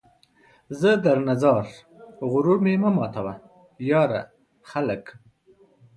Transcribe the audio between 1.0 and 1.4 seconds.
درنه